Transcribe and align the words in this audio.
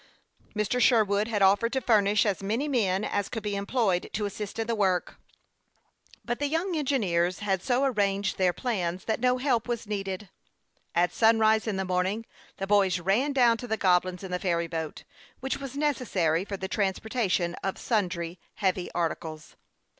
Mr. 0.55 0.81
Sherwood 0.81 1.27
had 1.27 1.43
offered 1.43 1.71
to 1.73 1.79
furnish 1.79 2.25
as 2.25 2.41
many 2.41 2.67
men 2.67 3.03
as 3.03 3.29
could 3.29 3.43
be 3.43 3.55
employed 3.55 4.09
to 4.13 4.25
assist 4.25 4.57
in 4.57 4.65
the 4.65 4.73
work; 4.73 5.17
but 6.25 6.39
the 6.39 6.47
young 6.47 6.75
engineers 6.75 7.37
had 7.37 7.61
so 7.61 7.83
arranged 7.85 8.39
their 8.39 8.51
plans 8.51 9.05
that 9.05 9.19
no 9.19 9.37
help 9.37 9.67
was 9.67 9.85
needed. 9.85 10.27
At 10.95 11.13
sunrise 11.13 11.67
in 11.67 11.75
the 11.77 11.85
morning 11.85 12.25
the 12.57 12.65
boys 12.65 12.99
ran 12.99 13.31
down 13.31 13.57
to 13.57 13.67
the 13.67 13.77
Goblins 13.77 14.23
in 14.23 14.31
the 14.31 14.39
ferry 14.39 14.65
boat, 14.65 15.03
which 15.39 15.57
was 15.57 15.77
necessary 15.77 16.45
for 16.45 16.57
the 16.57 16.67
transportation 16.67 17.53
of 17.63 17.77
sundry 17.77 18.39
heavy 18.55 18.91
articles. 18.93 19.55